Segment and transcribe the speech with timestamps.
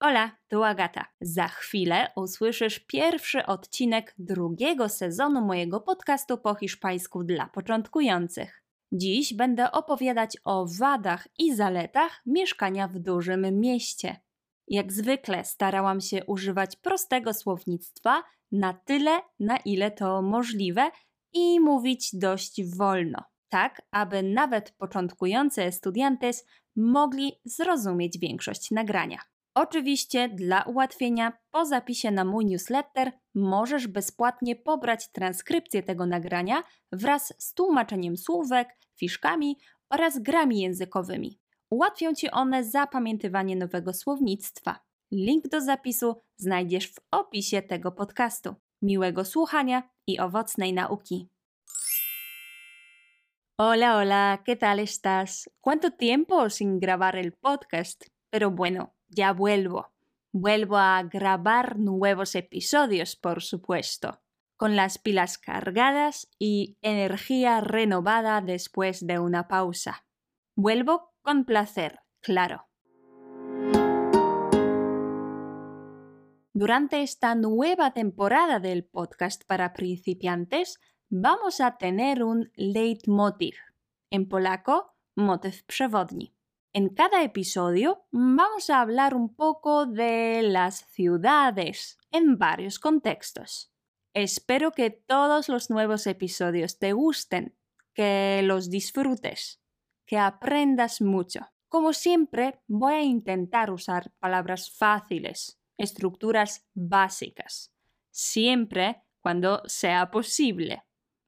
[0.00, 1.04] Hola, tu Agata.
[1.20, 8.62] Za chwilę usłyszysz pierwszy odcinek drugiego sezonu mojego podcastu po hiszpańsku dla początkujących.
[8.92, 14.20] Dziś będę opowiadać o wadach i zaletach mieszkania w dużym mieście.
[14.68, 18.22] Jak zwykle starałam się używać prostego słownictwa
[18.52, 20.90] na tyle, na ile to możliwe
[21.32, 26.46] i mówić dość wolno, tak aby nawet początkujące estudiantes
[26.76, 29.18] mogli zrozumieć większość nagrania.
[29.60, 36.62] Oczywiście dla ułatwienia po zapisie na mój newsletter możesz bezpłatnie pobrać transkrypcję tego nagrania
[36.92, 39.58] wraz z tłumaczeniem słówek, fiszkami
[39.90, 41.40] oraz grami językowymi.
[41.70, 44.80] Ułatwią Ci one zapamiętywanie nowego słownictwa.
[45.12, 48.54] Link do zapisu znajdziesz w opisie tego podcastu.
[48.82, 51.28] Miłego słuchania i owocnej nauki.
[53.60, 55.50] Hola, hola, ¿qué tal estás?
[55.60, 58.06] ¿Cuánto tiempo sin grabar el podcast?
[58.30, 59.90] Pero bueno, ya vuelvo.
[60.32, 64.20] Vuelvo a grabar nuevos episodios, por supuesto,
[64.56, 70.04] con las pilas cargadas y energía renovada después de una pausa.
[70.54, 72.68] Vuelvo con placer, claro.
[76.52, 83.54] Durante esta nueva temporada del podcast para principiantes, vamos a tener un leitmotiv,
[84.10, 86.37] en polaco motyw przewodni.
[86.78, 93.72] En cada episodio vamos a hablar un poco de las ciudades en varios contextos.
[94.14, 97.58] Espero que todos los nuevos episodios te gusten,
[97.94, 99.60] que los disfrutes,
[100.06, 101.48] que aprendas mucho.
[101.68, 107.74] Como siempre, voy a intentar usar palabras fáciles, estructuras básicas,
[108.12, 110.84] siempre cuando sea posible.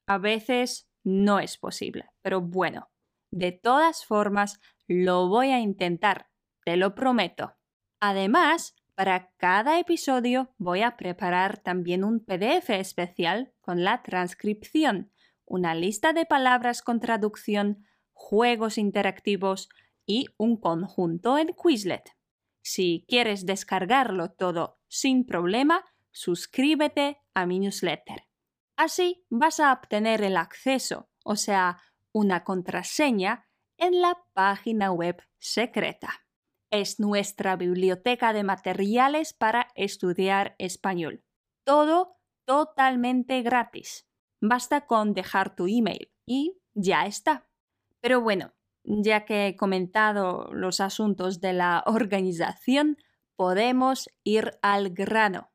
[0.06, 2.89] A veces no es posible, pero bueno,
[3.30, 6.30] de todas formas, lo voy a intentar,
[6.64, 7.54] te lo prometo.
[8.00, 15.10] Además, para cada episodio voy a preparar también un PDF especial con la transcripción,
[15.46, 19.68] una lista de palabras con traducción, juegos interactivos
[20.04, 22.10] y un conjunto en Quizlet.
[22.62, 28.24] Si quieres descargarlo todo sin problema, suscríbete a mi newsletter.
[28.76, 31.80] Así vas a obtener el acceso, o sea,
[32.12, 36.26] una contraseña en la página web secreta.
[36.70, 41.24] Es nuestra biblioteca de materiales para estudiar español.
[41.64, 42.16] Todo
[42.46, 44.06] totalmente gratis.
[44.40, 47.48] Basta con dejar tu email y ya está.
[48.00, 48.54] Pero bueno,
[48.84, 52.96] ya que he comentado los asuntos de la organización,
[53.36, 55.49] podemos ir al grano.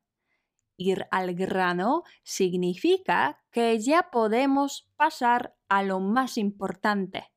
[0.76, 7.32] Ir al grano significa que ya podemos pasar a lo más importante.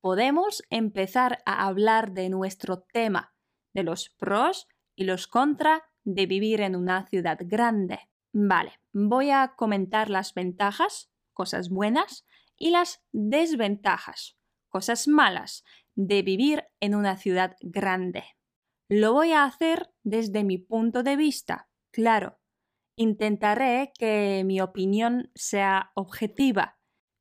[0.00, 3.34] Podemos empezar a hablar de nuestro tema,
[3.74, 7.98] de los pros y los contra de vivir en una ciudad grande.
[8.32, 12.24] Vale, voy a comentar las ventajas, cosas buenas,
[12.56, 14.38] y las desventajas,
[14.68, 15.64] cosas malas,
[15.94, 18.24] de vivir en una ciudad grande.
[18.88, 22.38] Lo voy a hacer desde mi punto de vista, claro.
[22.96, 26.76] Intentaré que mi opinión sea objetiva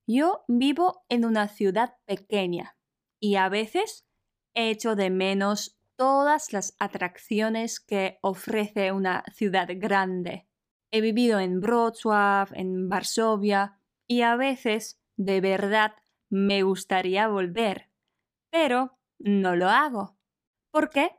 [0.08, 2.78] yo vivo en una ciudad pequeña
[3.20, 4.06] y a veces
[4.54, 10.48] echo de menos todas las atracciones que ofrece una ciudad grande.
[10.92, 15.94] He vivido en Wrocław, en Varsovia y a veces de verdad
[16.30, 17.90] me gustaría volver,
[18.52, 20.18] pero no lo hago.
[20.72, 21.12] ¿Por qué?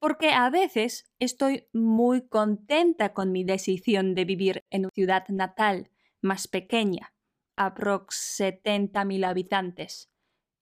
[0.00, 5.90] Porque a veces estoy muy contenta con mi decisión de vivir en una ciudad natal
[6.20, 7.14] más pequeña
[7.60, 10.10] aprox 70.000 habitantes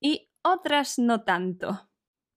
[0.00, 1.88] y otras no tanto.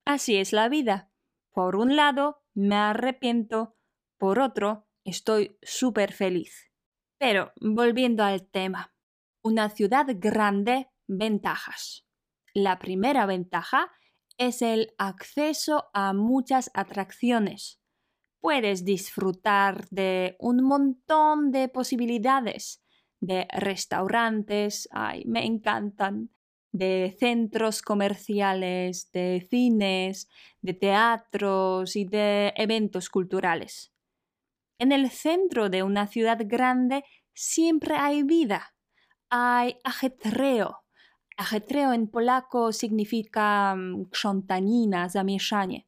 [0.04, 1.10] Así es la vida.
[1.52, 3.76] Por un lado, me arrepiento,
[4.18, 6.70] por otro, estoy súper feliz.
[7.18, 8.94] Pero, volviendo al tema,
[9.42, 12.06] una ciudad grande, ventajas.
[12.54, 13.90] La primera ventaja
[14.38, 17.80] es el acceso a muchas atracciones.
[18.40, 22.82] Puedes disfrutar de un montón de posibilidades
[23.22, 26.30] de restaurantes, ay, me encantan,
[26.72, 30.28] de centros comerciales, de cines,
[30.60, 33.92] de teatros y de eventos culturales.
[34.78, 38.74] En el centro de una ciudad grande siempre hay vida,
[39.30, 40.81] hay ajetreo.
[41.42, 45.86] Ajetreo en polaco significa mm, krzątanina, zamieszanie.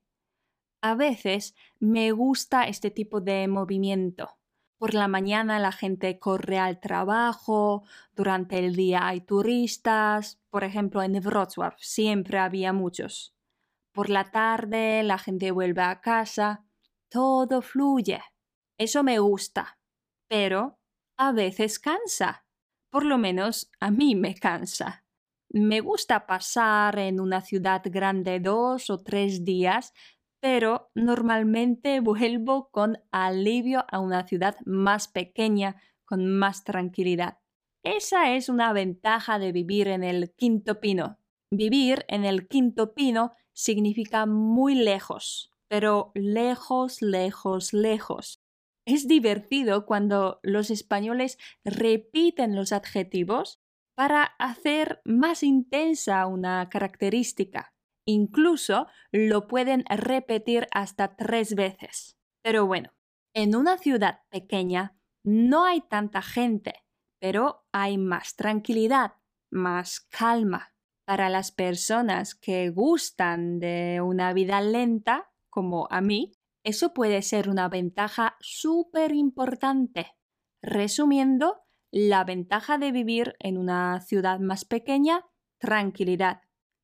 [0.80, 4.38] A veces me gusta este tipo de movimiento
[4.84, 7.84] por la mañana la gente corre al trabajo,
[8.14, 13.34] durante el día hay turistas, por ejemplo en Wrocław siempre había muchos.
[13.92, 16.66] Por la tarde la gente vuelve a casa
[17.08, 18.20] todo fluye.
[18.76, 19.78] Eso me gusta,
[20.28, 20.78] pero
[21.16, 22.44] a veces cansa.
[22.90, 25.03] Por lo menos a mí me cansa.
[25.56, 29.92] Me gusta pasar en una ciudad grande dos o tres días,
[30.40, 37.38] pero normalmente vuelvo con alivio a una ciudad más pequeña, con más tranquilidad.
[37.84, 41.20] Esa es una ventaja de vivir en el quinto pino.
[41.52, 48.42] Vivir en el quinto pino significa muy lejos, pero lejos, lejos, lejos.
[48.86, 53.60] Es divertido cuando los españoles repiten los adjetivos
[53.94, 57.74] para hacer más intensa una característica.
[58.06, 62.18] Incluso lo pueden repetir hasta tres veces.
[62.42, 62.90] Pero bueno,
[63.34, 66.84] en una ciudad pequeña no hay tanta gente,
[67.20, 69.14] pero hay más tranquilidad,
[69.50, 70.74] más calma.
[71.06, 76.32] Para las personas que gustan de una vida lenta, como a mí,
[76.64, 80.16] eso puede ser una ventaja súper importante.
[80.62, 81.63] Resumiendo,
[81.94, 85.24] la ventaja de vivir en una ciudad más pequeña,
[85.58, 86.40] tranquilidad.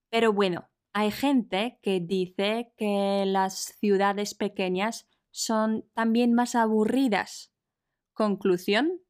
[0.08, 7.52] Pero bueno, hay gente que dice que las ciudades pequeñas son también más aburridas.
[8.12, 9.00] Conclusión,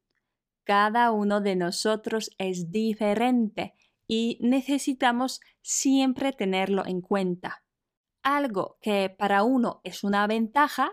[0.64, 3.74] cada uno de nosotros es diferente
[4.08, 7.62] y necesitamos siempre tenerlo en cuenta.
[8.22, 10.92] Algo que para uno es una ventaja,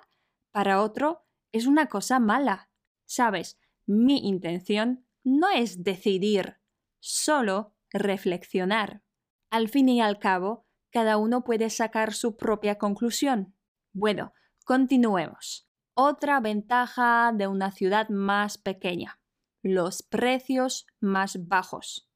[0.52, 1.24] para otro
[1.54, 2.70] es una cosa mala.
[3.06, 3.58] Sabes,
[3.88, 6.58] mi intención no es decidir,
[7.00, 9.02] solo reflexionar.
[9.50, 13.56] Al fin y al cabo, cada uno puede sacar su propia conclusión.
[13.94, 14.34] Bueno,
[14.66, 15.70] continuemos.
[15.94, 19.20] Otra ventaja de una ciudad más pequeña.
[19.64, 22.10] Los precios más bajos.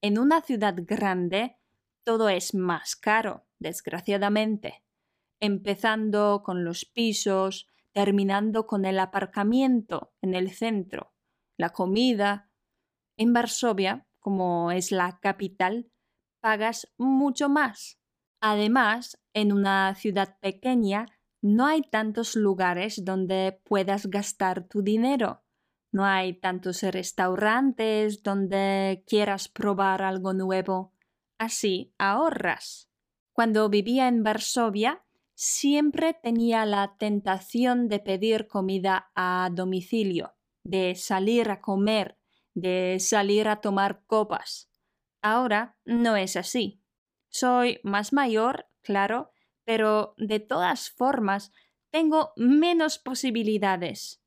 [0.00, 1.58] En una ciudad grande,
[2.04, 4.84] todo es más caro, desgraciadamente,
[5.40, 11.12] empezando con los pisos, terminando con el aparcamiento en el centro,
[11.56, 12.50] la comida.
[13.16, 15.90] En Varsovia, como es la capital,
[16.40, 18.00] pagas mucho más.
[18.40, 21.06] Además, en una ciudad pequeña
[21.42, 25.42] no hay tantos lugares donde puedas gastar tu dinero.
[25.92, 30.94] No hay tantos restaurantes donde quieras probar algo nuevo.
[31.38, 32.90] Así ahorras.
[33.32, 35.04] Cuando vivía en Varsovia,
[35.40, 40.34] siempre tenía la tentación de pedir comida a domicilio,
[40.64, 42.18] de salir a comer,
[42.52, 44.70] de salir a tomar copas.
[45.22, 46.82] Ahora no es así.
[47.30, 49.30] Soy más mayor, claro,
[49.64, 51.52] pero de todas formas
[51.90, 54.22] tengo menos posibilidades.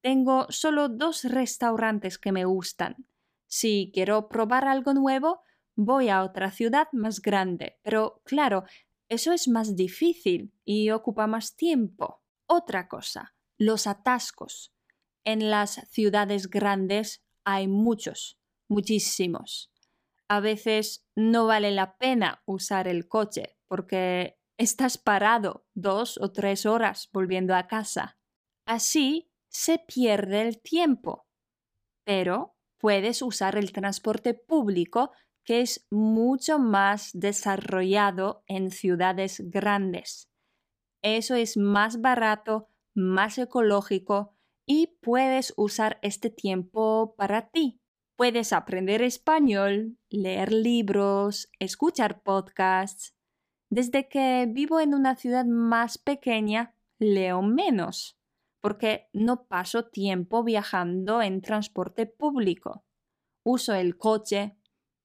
[0.00, 3.06] Tengo solo dos restaurantes que me gustan.
[3.46, 5.42] Si quiero probar algo nuevo,
[5.76, 8.64] voy a otra ciudad más grande, pero claro,
[9.12, 12.22] eso es más difícil y ocupa más tiempo.
[12.46, 14.72] Otra cosa, los atascos.
[15.22, 19.70] En las ciudades grandes hay muchos, muchísimos.
[20.28, 26.64] A veces no vale la pena usar el coche porque estás parado dos o tres
[26.64, 28.18] horas volviendo a casa.
[28.64, 31.26] Así se pierde el tiempo.
[32.04, 35.12] Pero puedes usar el transporte público
[35.44, 40.28] que es mucho más desarrollado en ciudades grandes.
[41.02, 44.36] Eso es más barato, más ecológico
[44.66, 47.80] y puedes usar este tiempo para ti.
[48.16, 53.14] Puedes aprender español, leer libros, escuchar podcasts.
[53.68, 58.18] Desde que vivo en una ciudad más pequeña, leo menos,
[58.60, 62.84] porque no paso tiempo viajando en transporte público.
[63.44, 64.56] Uso el coche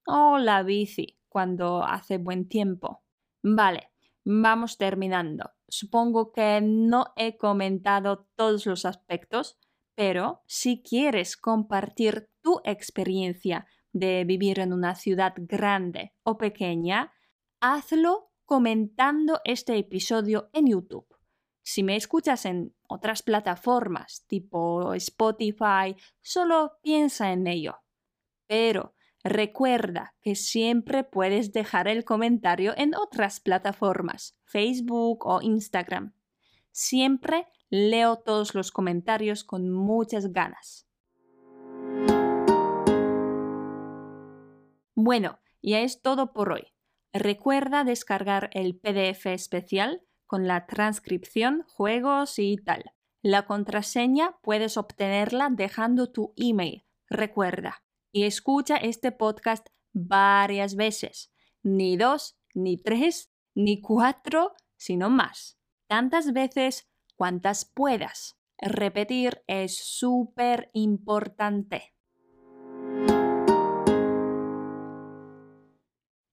[0.08, 3.04] o la bici cuando hace buen tiempo.
[3.44, 3.92] Vale,
[4.26, 5.52] vamos terminando.
[5.68, 9.60] Supongo que no he comentado todos los aspectos,
[9.96, 17.14] pero si quieres compartir tu experiencia de vivir en una ciudad grande o pequeña,
[17.60, 21.08] hazlo comentando este episodio en YouTube.
[21.64, 27.80] Si me escuchas en otras plataformas tipo Spotify, solo piensa en ello.
[28.48, 28.94] Pero
[29.24, 36.14] Recuerda que siempre puedes dejar el comentario en otras plataformas, Facebook o Instagram.
[36.72, 40.88] Siempre leo todos los comentarios con muchas ganas.
[44.96, 46.74] Bueno, ya es todo por hoy.
[47.14, 52.92] Recuerda descargar el PDF especial con la transcripción, juegos y tal.
[53.22, 56.86] La contraseña puedes obtenerla dejando tu email.
[57.10, 61.32] Recuerda, y escucha este podcast varias veces,
[61.64, 65.58] ni dos, ni tres, ni cuatro, sino más.
[65.88, 68.38] Tantas veces cuantas puedas.
[68.60, 71.94] Repetir es súper importante.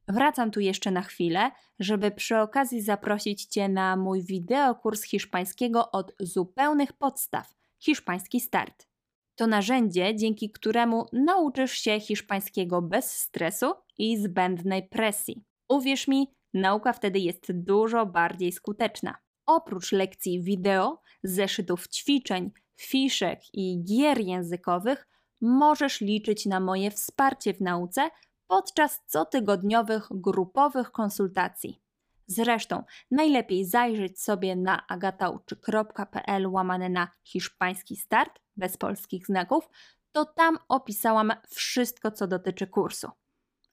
[0.09, 6.15] Wracam tu jeszcze na chwilę, żeby przy okazji zaprosić Cię na mój wideokurs hiszpańskiego od
[6.21, 8.94] zupełnych podstaw Hiszpański Start.
[9.37, 15.45] To narzędzie, dzięki któremu nauczysz się hiszpańskiego bez stresu i zbędnej presji.
[15.69, 19.17] Uwierz mi, nauka wtedy jest dużo bardziej skuteczna.
[19.47, 22.51] Oprócz lekcji wideo, zeszytów ćwiczeń,
[22.81, 25.09] fiszek i gier językowych,
[25.41, 28.11] możesz liczyć na moje wsparcie w nauce
[28.47, 31.84] podczas cotygodniowych grupowych konsultacji.
[32.27, 39.69] Zresztą najlepiej zajrzeć sobie na agatauczy.pl łamane na hiszpański start bez polskich znaków,
[40.13, 43.11] to tam opisałam wszystko, co dotyczy kursu.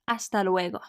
[0.10, 0.80] Hasta luego!